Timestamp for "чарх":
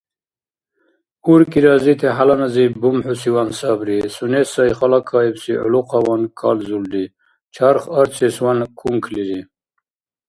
7.53-7.83